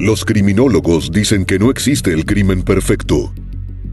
[0.00, 3.34] Los criminólogos dicen que no existe el crimen perfecto.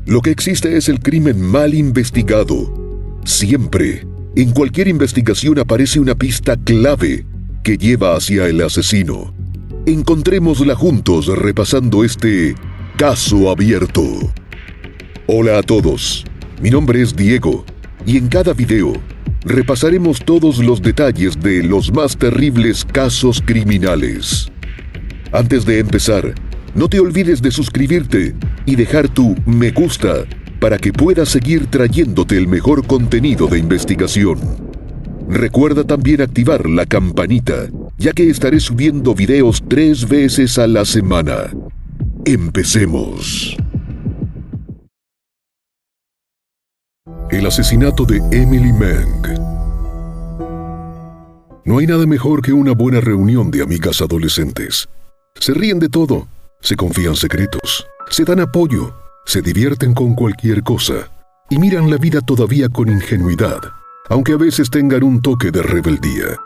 [0.06, 3.20] Lo que existe es el crimen mal investigado.
[3.26, 7.26] Siempre, en cualquier investigación aparece una pista clave
[7.62, 9.34] que lleva hacia el asesino.
[9.86, 12.56] Encontrémosla juntos repasando este
[12.96, 14.02] caso abierto.
[15.28, 16.24] Hola a todos,
[16.62, 17.66] mi nombre es Diego
[18.06, 18.94] y en cada video
[19.44, 24.50] repasaremos todos los detalles de los más terribles casos criminales.
[25.32, 26.34] Antes de empezar,
[26.74, 28.34] no te olvides de suscribirte
[28.66, 30.24] y dejar tu me gusta
[30.60, 34.40] para que puedas seguir trayéndote el mejor contenido de investigación.
[35.28, 41.52] Recuerda también activar la campanita, ya que estaré subiendo videos tres veces a la semana.
[42.24, 43.58] Empecemos.
[47.30, 49.38] El asesinato de Emily Mang.
[51.66, 54.88] No hay nada mejor que una buena reunión de amigas adolescentes.
[55.40, 56.28] Se ríen de todo,
[56.62, 61.10] se confían secretos, se dan apoyo, se divierten con cualquier cosa
[61.50, 63.62] y miran la vida todavía con ingenuidad,
[64.10, 66.38] aunque a veces tengan un toque de rebeldía.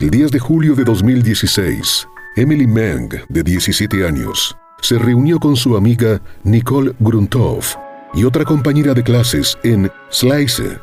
[0.00, 2.06] El 10 de julio de 2016,
[2.36, 7.64] Emily Mang, de 17 años, se reunió con su amiga Nicole Gruntov
[8.14, 10.78] y otra compañera de clases en Sleise,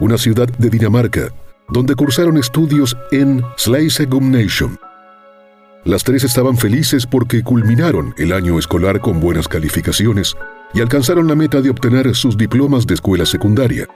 [0.00, 1.28] una ciudad de Dinamarca,
[1.70, 4.76] donde cursaron estudios en Sleise Gymnasium.
[5.84, 10.34] Las tres estaban felices porque culminaron el año escolar con buenas calificaciones
[10.74, 13.86] y alcanzaron la meta de obtener sus diplomas de escuela secundaria.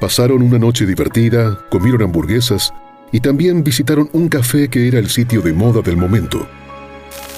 [0.00, 2.72] Pasaron una noche divertida, comieron hamburguesas
[3.12, 6.46] y también visitaron un café que era el sitio de moda del momento.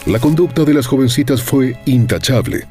[0.07, 2.67] La conducta de las jovencitas fue intachable.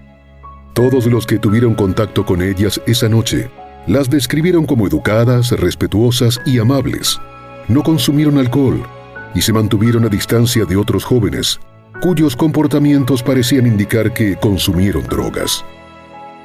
[0.74, 3.50] Todos los que tuvieron contacto con ellas esa noche
[3.88, 7.20] las describieron como educadas, respetuosas y amables.
[7.68, 8.86] No consumieron alcohol,
[9.34, 11.60] y se mantuvieron a distancia de otros jóvenes,
[12.02, 15.64] cuyos comportamientos parecían indicar que consumieron drogas.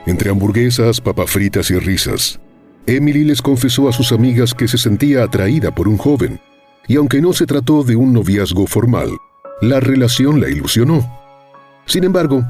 [0.06, 2.38] Entre hamburguesas, papas fritas y risas,
[2.86, 6.40] Emily les confesó a sus amigas que se sentía atraída por un joven,
[6.86, 9.10] y aunque no se trató de un noviazgo formal,
[9.60, 11.04] la relación la ilusionó.
[11.86, 12.44] Sin embargo,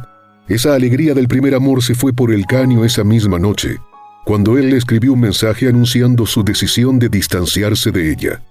[0.49, 3.79] esa alegría del primer amor se fue por el caño esa misma noche,
[4.25, 8.43] cuando él le escribió un mensaje anunciando su decisión de distanciarse de ella.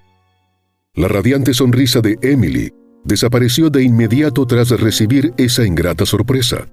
[0.96, 2.72] La radiante sonrisa de Emily
[3.04, 6.68] desapareció de inmediato tras recibir esa ingrata sorpresa.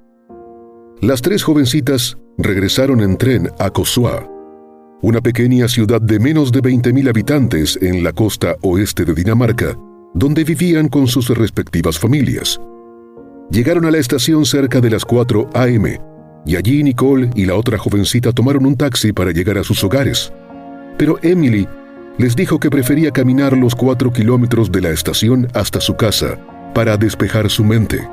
[1.00, 4.30] Las tres jovencitas regresaron en tren a Kosua,
[5.02, 9.76] una pequeña ciudad de menos de 20.000 habitantes en la costa oeste de Dinamarca,
[10.14, 12.60] donde vivían con sus respectivas familias.
[13.50, 16.00] Llegaron a la estación cerca de las 4 a.m.
[16.46, 20.32] y allí Nicole y la otra jovencita tomaron un taxi para llegar a sus hogares.
[20.96, 21.66] Pero Emily
[22.18, 26.38] les dijo que prefería caminar los cuatro kilómetros de la estación hasta su casa
[26.74, 28.06] para despejar su mente.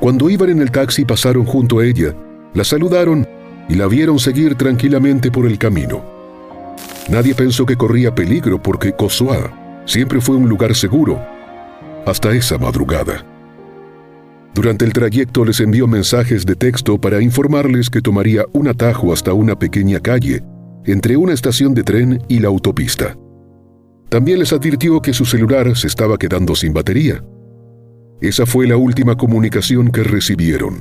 [0.00, 2.14] Cuando iban en el taxi pasaron junto a ella,
[2.54, 3.26] la saludaron
[3.68, 6.02] y la vieron seguir tranquilamente por el camino.
[7.08, 11.20] Nadie pensó que corría peligro porque Kosoa siempre fue un lugar seguro,
[12.06, 13.24] hasta esa madrugada.
[14.54, 19.32] Durante el trayecto les envió mensajes de texto para informarles que tomaría un atajo hasta
[19.32, 20.42] una pequeña calle
[20.84, 23.16] entre una estación de tren y la autopista.
[24.08, 27.22] También les advirtió que su celular se estaba quedando sin batería.
[28.20, 30.78] Esa fue la última comunicación que recibieron.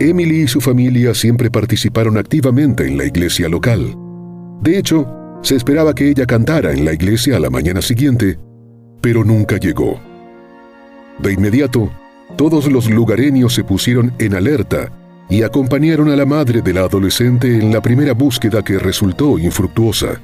[0.00, 3.96] Emily y su familia siempre participaron activamente en la iglesia local.
[4.62, 5.06] De hecho,
[5.42, 8.38] se esperaba que ella cantara en la iglesia a la mañana siguiente,
[9.00, 10.00] pero nunca llegó.
[11.18, 11.90] De inmediato,
[12.36, 14.90] todos los lugareños se pusieron en alerta
[15.30, 20.20] y acompañaron a la madre de la adolescente en la primera búsqueda que resultó infructuosa.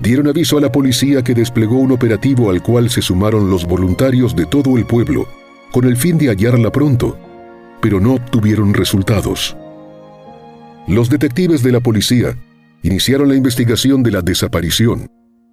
[0.00, 4.34] dieron aviso a la policía que desplegó un operativo al cual se sumaron los voluntarios
[4.34, 5.28] de todo el pueblo,
[5.70, 7.16] con el fin de hallarla pronto,
[7.80, 9.56] pero no obtuvieron resultados.
[10.88, 12.36] Los detectives de la policía
[12.82, 15.06] iniciaron la investigación de la desaparición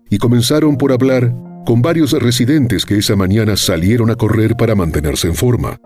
[0.09, 1.31] y comenzaron por hablar
[1.67, 5.77] con varios residentes que esa mañana salieron a correr para mantenerse en forma.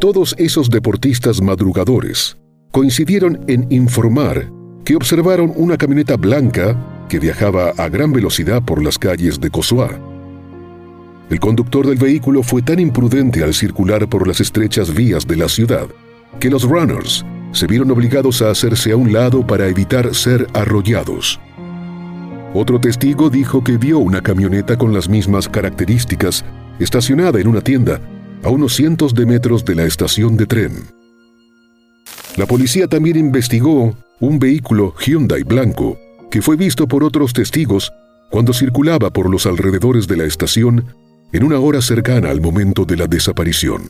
[0.00, 2.38] Todos esos deportistas madrugadores
[2.70, 4.50] coincidieron en informar
[4.82, 9.90] que observaron una camioneta blanca que viajaba a gran velocidad por las calles de Kosoa.
[11.28, 15.50] El conductor del vehículo fue tan imprudente al circular por las estrechas vías de la
[15.50, 15.86] ciudad
[16.38, 21.38] que los runners se vieron obligados a hacerse a un lado para evitar ser arrollados.
[22.54, 26.42] Otro testigo dijo que vio una camioneta con las mismas características
[26.78, 28.00] estacionada en una tienda
[28.42, 30.72] a unos cientos de metros de la estación de tren.
[32.36, 35.98] La policía también investigó un vehículo Hyundai blanco
[36.30, 37.92] que fue visto por otros testigos
[38.30, 40.86] cuando circulaba por los alrededores de la estación
[41.32, 43.88] en una hora cercana al momento de la desaparición.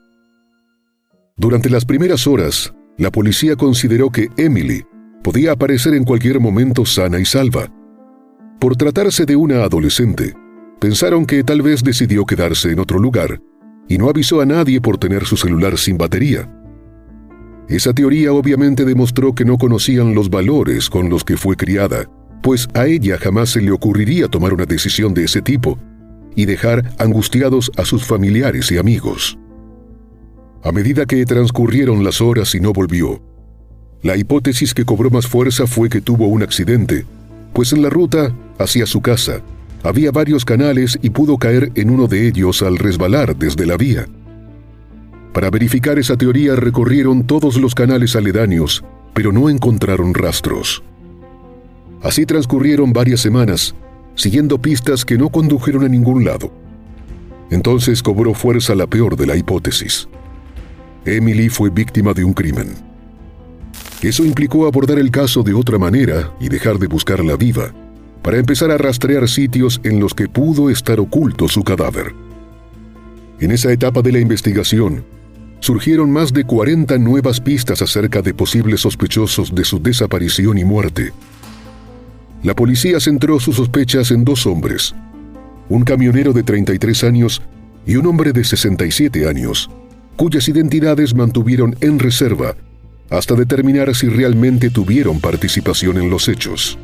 [1.36, 4.84] Durante las primeras horas, la policía consideró que Emily
[5.22, 7.70] podía aparecer en cualquier momento sana y salva.
[8.58, 10.34] Por tratarse de una adolescente,
[10.80, 13.40] pensaron que tal vez decidió quedarse en otro lugar
[13.90, 16.50] y no avisó a nadie por tener su celular sin batería.
[17.68, 22.08] Esa teoría obviamente demostró que no conocían los valores con los que fue criada
[22.42, 25.78] pues a ella jamás se le ocurriría tomar una decisión de ese tipo
[26.34, 29.38] y dejar angustiados a sus familiares y amigos.
[30.62, 33.22] A medida que transcurrieron las horas y no volvió,
[34.02, 37.04] la hipótesis que cobró más fuerza fue que tuvo un accidente,
[37.52, 39.42] pues en la ruta hacia su casa
[39.82, 44.06] había varios canales y pudo caer en uno de ellos al resbalar desde la vía.
[45.32, 48.84] Para verificar esa teoría recorrieron todos los canales aledaños,
[49.14, 50.82] pero no encontraron rastros.
[52.02, 53.74] Así transcurrieron varias semanas,
[54.14, 56.52] siguiendo pistas que no condujeron a ningún lado.
[57.50, 60.08] Entonces cobró fuerza la peor de la hipótesis.
[61.04, 62.74] Emily fue víctima de un crimen.
[64.02, 67.72] Eso implicó abordar el caso de otra manera y dejar de buscarla viva,
[68.22, 72.14] para empezar a rastrear sitios en los que pudo estar oculto su cadáver.
[73.40, 75.04] En esa etapa de la investigación,
[75.60, 81.12] surgieron más de 40 nuevas pistas acerca de posibles sospechosos de su desaparición y muerte,
[82.42, 84.94] la policía centró sus sospechas en dos hombres,
[85.68, 87.42] un camionero de 33 años
[87.86, 89.68] y un hombre de 67 años,
[90.16, 92.56] cuyas identidades mantuvieron en reserva
[93.10, 96.78] hasta determinar si realmente tuvieron participación en los hechos.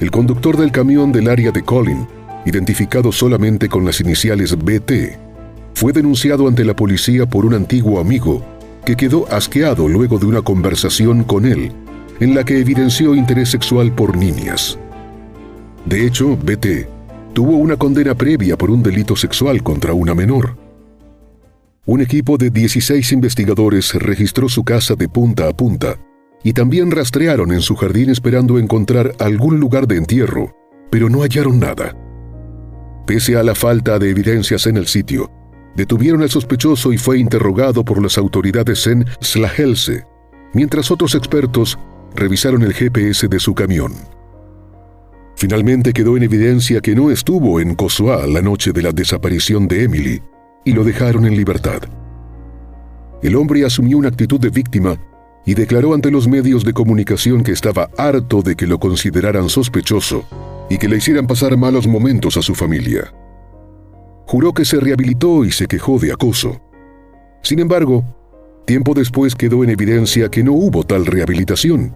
[0.00, 2.06] El conductor del camión del área de Colin,
[2.44, 5.16] identificado solamente con las iniciales BT,
[5.74, 8.44] fue denunciado ante la policía por un antiguo amigo
[8.84, 11.72] que quedó asqueado luego de una conversación con él
[12.20, 14.78] en la que evidenció interés sexual por niñas.
[15.84, 16.88] De hecho, BT
[17.32, 20.56] tuvo una condena previa por un delito sexual contra una menor.
[21.86, 25.98] Un equipo de 16 investigadores registró su casa de punta a punta
[26.44, 30.54] y también rastrearon en su jardín esperando encontrar algún lugar de entierro,
[30.90, 31.96] pero no hallaron nada.
[33.06, 35.30] Pese a la falta de evidencias en el sitio,
[35.74, 40.04] detuvieron al sospechoso y fue interrogado por las autoridades en Slahelse,
[40.52, 41.78] mientras otros expertos
[42.14, 43.94] revisaron el GPS de su camión.
[45.36, 49.84] Finalmente quedó en evidencia que no estuvo en Kosoa la noche de la desaparición de
[49.84, 50.22] Emily
[50.62, 51.82] y lo dejaron en libertad.
[53.22, 54.98] El hombre asumió una actitud de víctima
[55.44, 60.24] y declaró ante los medios de comunicación que estaba harto de que lo consideraran sospechoso
[60.70, 63.12] y que le hicieran pasar malos momentos a su familia.
[64.26, 66.60] Juró que se rehabilitó y se quejó de acoso.
[67.42, 68.04] Sin embargo,
[68.64, 71.94] tiempo después quedó en evidencia que no hubo tal rehabilitación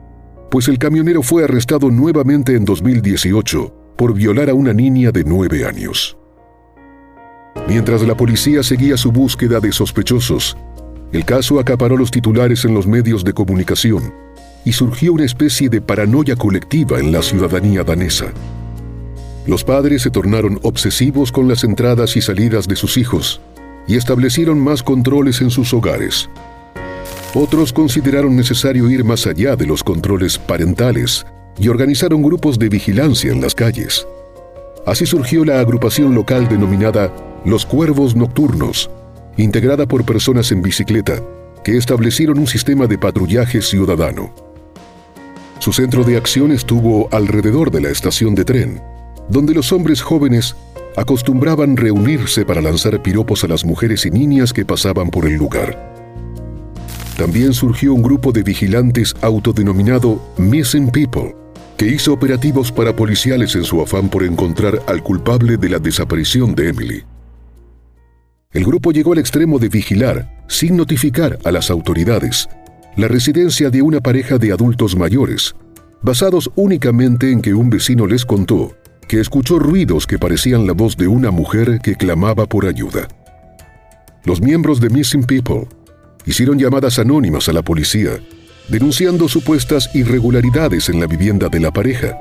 [0.50, 5.66] pues el camionero fue arrestado nuevamente en 2018 por violar a una niña de nueve
[5.66, 6.16] años.
[7.66, 10.56] Mientras la policía seguía su búsqueda de sospechosos,
[11.12, 14.12] el caso acaparó los titulares en los medios de comunicación
[14.64, 18.26] y surgió una especie de paranoia colectiva en la ciudadanía danesa.
[19.46, 23.40] Los padres se tornaron obsesivos con las entradas y salidas de sus hijos
[23.86, 26.28] y establecieron más controles en sus hogares,
[27.34, 31.26] otros consideraron necesario ir más allá de los controles parentales
[31.58, 34.06] y organizaron grupos de vigilancia en las calles.
[34.86, 38.90] Así surgió la agrupación local denominada Los Cuervos Nocturnos,
[39.38, 41.22] integrada por personas en bicicleta,
[41.64, 44.34] que establecieron un sistema de patrullaje ciudadano.
[45.60, 48.82] Su centro de acción estuvo alrededor de la estación de tren,
[49.28, 50.56] donde los hombres jóvenes
[50.96, 55.94] acostumbraban reunirse para lanzar piropos a las mujeres y niñas que pasaban por el lugar.
[57.16, 61.34] También surgió un grupo de vigilantes autodenominado Missing People,
[61.76, 66.54] que hizo operativos para policiales en su afán por encontrar al culpable de la desaparición
[66.54, 67.04] de Emily.
[68.50, 72.48] El grupo llegó al extremo de vigilar, sin notificar a las autoridades,
[72.96, 75.54] la residencia de una pareja de adultos mayores,
[76.00, 78.74] basados únicamente en que un vecino les contó
[79.06, 83.08] que escuchó ruidos que parecían la voz de una mujer que clamaba por ayuda.
[84.24, 85.66] Los miembros de Missing People
[86.24, 88.18] hicieron llamadas anónimas a la policía,
[88.68, 92.18] denunciando supuestas irregularidades en la vivienda de la pareja,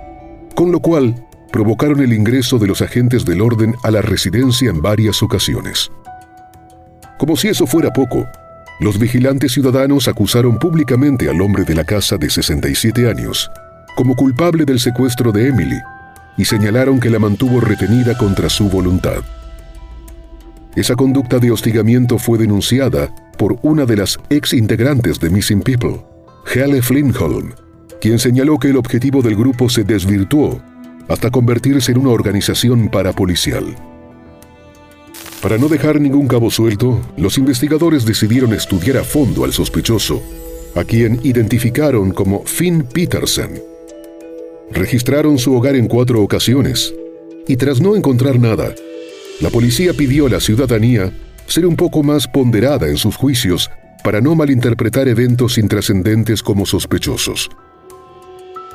[0.55, 4.81] con lo cual provocaron el ingreso de los agentes del orden a la residencia en
[4.81, 5.89] varias ocasiones.
[7.17, 8.27] Como si eso fuera poco,
[8.79, 13.49] los vigilantes ciudadanos acusaron públicamente al hombre de la casa de 67 años
[13.95, 15.79] como culpable del secuestro de Emily
[16.37, 19.23] y señalaron que la mantuvo retenida contra su voluntad.
[20.75, 23.09] Esa conducta de hostigamiento fue denunciada
[23.39, 26.05] por una de las ex integrantes de Missing People,
[26.53, 27.53] Helle Flintholm,
[27.99, 30.61] quien señaló que el objetivo del grupo se desvirtuó
[31.09, 33.96] hasta convertirse en una organización parapolicial.
[35.47, 40.21] Para no dejar ningún cabo suelto, los investigadores decidieron estudiar a fondo al sospechoso,
[40.75, 43.51] a quien identificaron como Finn Peterson,
[44.71, 46.93] Registraron su hogar en cuatro ocasiones
[47.47, 48.75] y tras no encontrar nada,
[49.39, 51.13] la policía pidió a la ciudadanía
[51.45, 53.71] ser un poco más ponderada en sus juicios
[54.03, 57.49] para no malinterpretar eventos intrascendentes como sospechosos.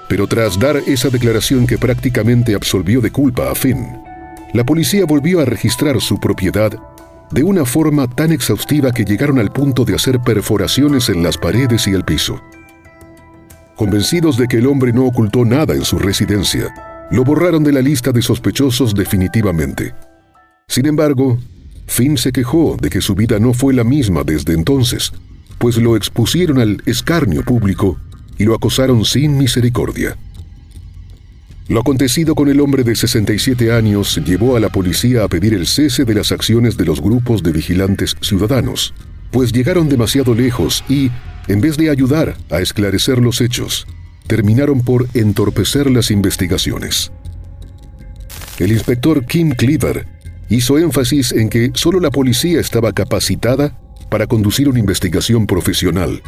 [0.09, 4.02] Pero tras dar esa declaración que prácticamente absolvió de culpa a Finn,
[4.53, 6.73] la policía volvió a registrar su propiedad
[7.31, 11.87] de una forma tan exhaustiva que llegaron al punto de hacer perforaciones en las paredes
[11.87, 12.41] y el piso.
[13.77, 16.75] Convencidos de que el hombre no ocultó nada en su residencia,
[17.11, 19.95] lo borraron de la lista de sospechosos definitivamente.
[20.69, 21.39] Sin embargo,
[21.87, 25.13] Finn se quejó de que su vida no fue la misma desde entonces,
[25.59, 27.97] pues lo expusieron al escarnio público
[28.39, 30.17] y lo acosaron sin misericordia.
[31.69, 35.67] Lo acontecido con el hombre de 67 años llevó a la policía a pedir el
[35.67, 38.95] cese de las acciones de los grupos de vigilantes ciudadanos,
[39.31, 41.11] pues llegaron demasiado lejos y,
[41.47, 43.87] en vez de ayudar a esclarecer los hechos,
[44.27, 47.13] terminaron por entorpecer las investigaciones.
[48.59, 50.07] El inspector Kim Cleaver
[50.49, 53.79] hizo énfasis en que solo la policía estaba capacitada
[54.11, 56.23] para conducir una investigación profesional.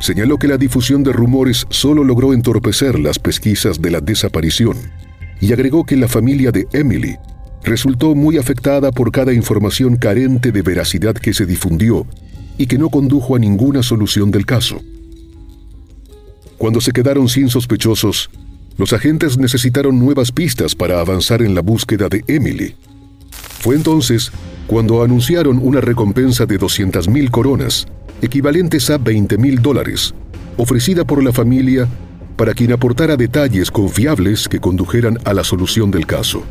[0.00, 4.76] Señaló que la difusión de rumores solo logró entorpecer las pesquisas de la desaparición
[5.40, 7.16] y agregó que la familia de Emily
[7.64, 12.06] resultó muy afectada por cada información carente de veracidad que se difundió
[12.56, 14.80] y que no condujo a ninguna solución del caso.
[16.56, 18.30] Cuando se quedaron sin sospechosos,
[18.76, 22.74] los agentes necesitaron nuevas pistas para avanzar en la búsqueda de Emily.
[23.60, 24.30] Fue entonces
[24.66, 27.86] cuando anunciaron una recompensa de 200.000 coronas,
[28.22, 30.14] equivalentes a 20.000 dólares,
[30.56, 31.88] ofrecida por la familia
[32.36, 36.42] para quien aportara detalles confiables que condujeran a la solución del caso.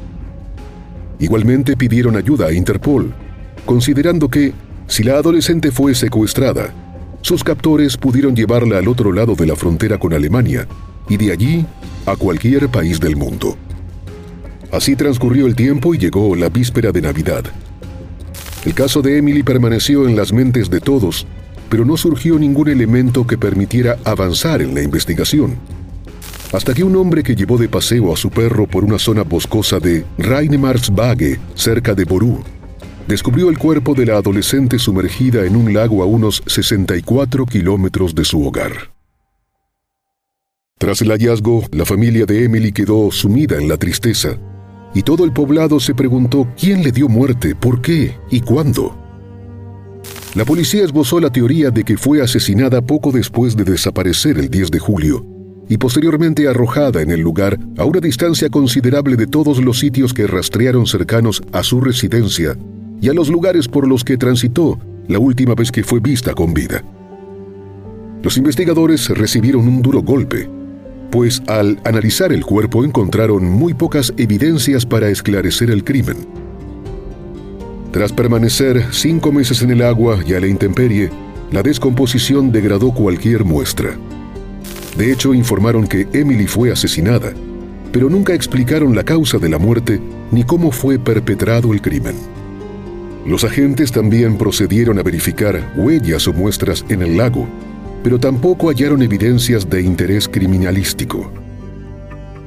[1.20, 3.14] Igualmente pidieron ayuda a Interpol,
[3.66, 4.54] considerando que
[4.88, 6.74] si la adolescente fue secuestrada,
[7.22, 10.68] sus captores pudieron llevarla al otro lado de la frontera con Alemania
[11.10, 11.66] y de allí
[12.06, 13.58] a cualquier país del mundo.
[14.72, 17.44] Así transcurrió el tiempo y llegó la víspera de Navidad.
[18.66, 21.26] El caso de Emily permaneció en las mentes de todos,
[21.70, 25.58] pero no surgió ningún elemento que permitiera avanzar en la investigación.
[26.54, 29.80] Hasta que un hombre que llevó de paseo a su perro por una zona boscosa
[29.80, 32.42] de Reinemarsbage, cerca de Ború,
[33.08, 38.24] descubrió el cuerpo de la adolescente sumergida en un lago a unos 64 kilómetros de
[38.24, 38.72] su hogar.
[40.78, 44.38] Tras el hallazgo, la familia de Emily quedó sumida en la tristeza,
[44.94, 49.07] y todo el poblado se preguntó quién le dio muerte, por qué y cuándo.
[50.38, 54.70] La policía esbozó la teoría de que fue asesinada poco después de desaparecer el 10
[54.70, 55.25] de julio,
[55.67, 60.27] y posteriormente arrojada en el lugar a una distancia considerable de todos los sitios que
[60.27, 62.56] rastrearon cercanos a su residencia
[63.01, 64.77] y a los lugares por los que transitó
[65.08, 66.84] la última vez que fue vista con vida.
[68.22, 70.48] Los investigadores recibieron un duro golpe,
[71.10, 76.47] pues al analizar el cuerpo encontraron muy pocas evidencias para esclarecer el crimen.
[77.91, 81.10] Tras permanecer cinco meses en el agua y a la intemperie,
[81.51, 83.91] la descomposición degradó cualquier muestra.
[84.98, 87.32] De hecho, informaron que Emily fue asesinada,
[87.91, 90.01] pero nunca explicaron la causa de la muerte
[90.32, 92.15] ni cómo fue perpetrado el crimen.
[93.25, 97.48] Los agentes también procedieron a verificar huellas o muestras en el lago,
[98.03, 101.32] pero tampoco hallaron evidencias de interés criminalístico.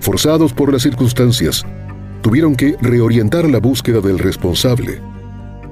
[0.01, 1.65] Forzados por las circunstancias,
[2.23, 5.01] tuvieron que reorientar la búsqueda del responsable,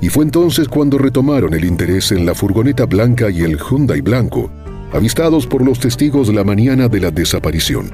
[0.00, 4.50] y fue entonces cuando retomaron el interés en la furgoneta blanca y el Hyundai blanco,
[4.92, 7.90] avistados por los testigos la mañana de la desaparición.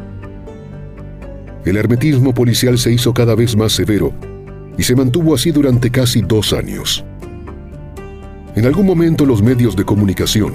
[1.64, 4.12] el hermetismo policial se hizo cada vez más severo
[4.76, 7.04] y se mantuvo así durante casi dos años.
[8.54, 10.52] En algún momento los medios de comunicación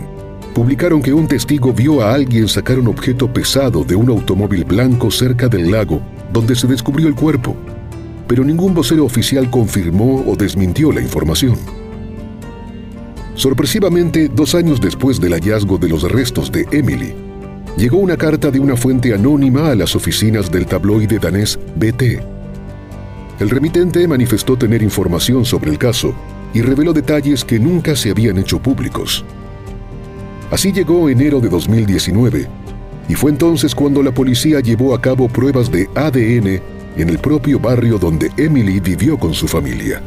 [0.54, 5.10] publicaron que un testigo vio a alguien sacar un objeto pesado de un automóvil blanco
[5.10, 6.02] cerca del lago
[6.32, 7.56] donde se descubrió el cuerpo,
[8.30, 11.56] pero ningún vocero oficial confirmó o desmintió la información.
[13.34, 17.16] Sorpresivamente, dos años después del hallazgo de los restos de Emily,
[17.76, 22.22] llegó una carta de una fuente anónima a las oficinas del tabloide danés BT.
[23.40, 26.14] El remitente manifestó tener información sobre el caso
[26.54, 29.26] y reveló detalles que nunca se habían hecho públicos.
[30.52, 32.48] Así llegó enero de 2019,
[33.08, 37.60] y fue entonces cuando la policía llevó a cabo pruebas de ADN en el propio
[37.60, 40.02] barrio donde Emily vivió con su familia.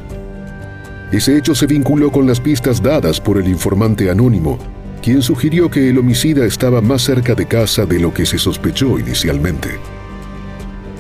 [1.11, 4.59] Ese hecho se vinculó con las pistas dadas por el informante anónimo,
[5.03, 8.99] quien sugirió que el homicida estaba más cerca de casa de lo que se sospechó
[8.99, 9.71] inicialmente.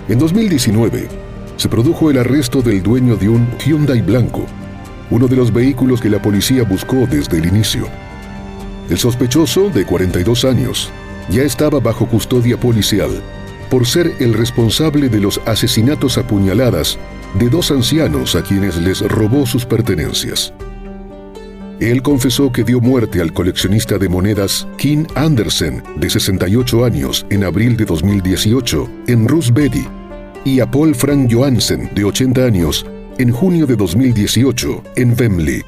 [0.09, 1.09] En 2019,
[1.57, 4.47] se produjo el arresto del dueño de un Hyundai blanco,
[5.11, 7.87] uno de los vehículos que la policía buscó desde el inicio.
[8.89, 10.91] El sospechoso, de 42 años,
[11.31, 13.23] ya estaba bajo custodia policial
[13.73, 16.99] por ser el responsable de los asesinatos a puñaladas
[17.38, 20.52] de dos ancianos a quienes les robó sus pertenencias.
[21.81, 27.45] Él confesó que dio muerte al coleccionista de monedas Kim Andersen, de 68 años, en
[27.45, 29.88] abril de 2018, en Rusbedi,
[30.45, 32.85] y a Paul Frank Johansen, de 80 años,
[33.17, 35.62] en junio de 2018, en Vemli.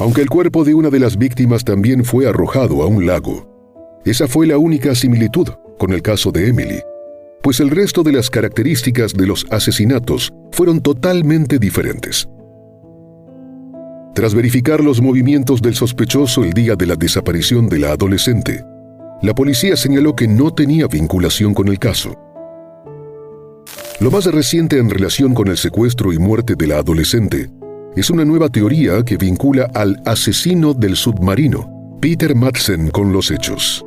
[0.00, 4.02] Aunque el cuerpo de una de las víctimas también fue arrojado a un lago.
[4.04, 6.82] Esa fue la única similitud con el caso de Emily
[7.44, 12.26] pues el resto de las características de los asesinatos fueron totalmente diferentes.
[14.14, 18.64] Tras verificar los movimientos del sospechoso el día de la desaparición de la adolescente,
[19.20, 22.18] la policía señaló que no tenía vinculación con el caso.
[24.00, 27.50] Lo más reciente en relación con el secuestro y muerte de la adolescente
[27.94, 33.84] es una nueva teoría que vincula al asesino del submarino, Peter Madsen, con los hechos.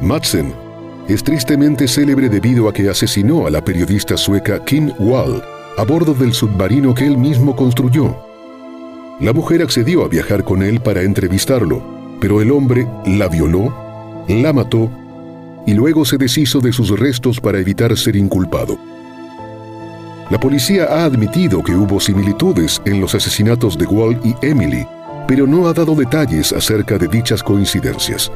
[0.00, 0.63] Madsen
[1.08, 5.42] es tristemente célebre debido a que asesinó a la periodista sueca Kim Wall
[5.76, 8.16] a bordo del submarino que él mismo construyó.
[9.20, 11.82] La mujer accedió a viajar con él para entrevistarlo,
[12.20, 13.74] pero el hombre la violó,
[14.28, 14.90] la mató
[15.66, 18.78] y luego se deshizo de sus restos para evitar ser inculpado.
[20.30, 24.86] La policía ha admitido que hubo similitudes en los asesinatos de Wall y Emily,
[25.28, 28.32] pero no ha dado detalles acerca de dichas coincidencias.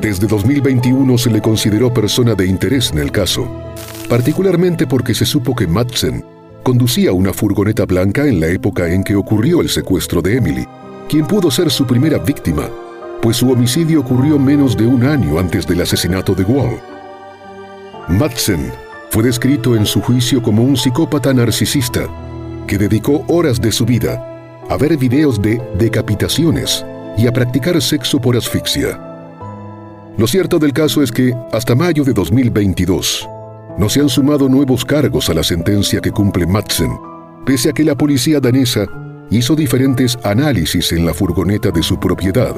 [0.00, 3.48] Desde 2021 se le consideró persona de interés en el caso,
[4.08, 6.24] particularmente porque se supo que Madsen
[6.62, 10.66] conducía una furgoneta blanca en la época en que ocurrió el secuestro de Emily,
[11.08, 12.68] quien pudo ser su primera víctima,
[13.22, 16.78] pues su homicidio ocurrió menos de un año antes del asesinato de Wall.
[18.08, 18.70] Madsen
[19.10, 22.06] fue descrito en su juicio como un psicópata narcisista
[22.66, 24.36] que dedicó horas de su vida
[24.68, 26.84] a ver videos de decapitaciones
[27.16, 29.05] y a practicar sexo por asfixia.
[30.18, 33.28] Lo cierto del caso es que, hasta mayo de 2022,
[33.76, 36.90] no se han sumado nuevos cargos a la sentencia que cumple Madsen,
[37.44, 38.86] pese a que la policía danesa
[39.30, 42.54] hizo diferentes análisis en la furgoneta de su propiedad,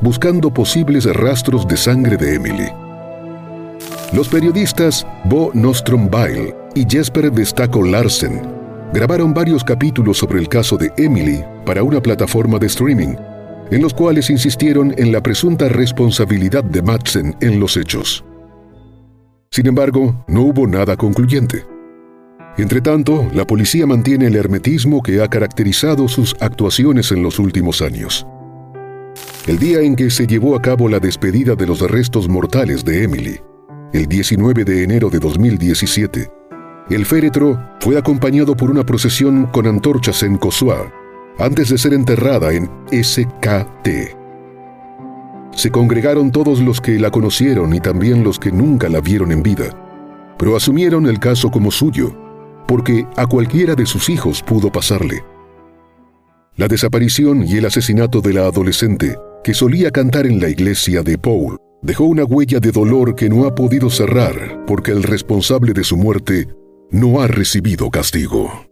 [0.00, 2.68] buscando posibles rastros de sangre de Emily.
[4.14, 8.40] Los periodistas Bo Nostrom Bail y Jesper Vestaco Larsen
[8.94, 13.16] grabaron varios capítulos sobre el caso de Emily para una plataforma de streaming
[13.72, 18.22] en los cuales insistieron en la presunta responsabilidad de Madsen en los hechos.
[19.50, 21.64] Sin embargo, no hubo nada concluyente.
[22.58, 28.26] Entretanto, la policía mantiene el hermetismo que ha caracterizado sus actuaciones en los últimos años.
[29.46, 33.04] El día en que se llevó a cabo la despedida de los restos mortales de
[33.04, 33.40] Emily,
[33.94, 36.30] el 19 de enero de 2017,
[36.90, 40.92] el féretro fue acompañado por una procesión con antorchas en Kosoa,
[41.38, 44.16] antes de ser enterrada en SKT.
[45.54, 49.42] Se congregaron todos los que la conocieron y también los que nunca la vieron en
[49.42, 49.76] vida,
[50.38, 52.16] pero asumieron el caso como suyo,
[52.66, 55.24] porque a cualquiera de sus hijos pudo pasarle.
[56.56, 61.18] La desaparición y el asesinato de la adolescente, que solía cantar en la iglesia de
[61.18, 65.84] Paul, dejó una huella de dolor que no ha podido cerrar porque el responsable de
[65.84, 66.48] su muerte
[66.90, 68.71] no ha recibido castigo.